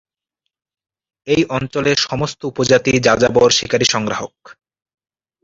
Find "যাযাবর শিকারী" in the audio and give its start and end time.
3.05-3.85